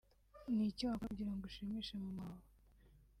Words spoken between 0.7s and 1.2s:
iki wakora